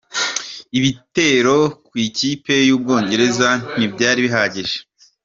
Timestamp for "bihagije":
4.25-4.77